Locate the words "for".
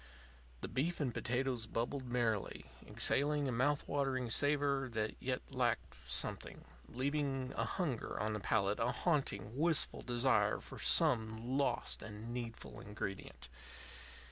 10.59-10.79